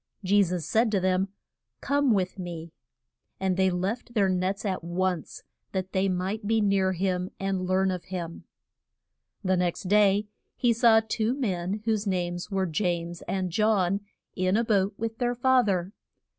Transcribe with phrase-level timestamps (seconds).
[0.23, 1.27] Je sus said to them,
[1.79, 2.73] Come with me.
[3.39, 5.43] And they left their nets at once,
[5.73, 8.45] that they might be near him and learn of him.
[9.43, 10.25] The next day
[10.55, 13.99] he saw two men whose names were James and John
[14.35, 15.93] in a boat with their fa ther.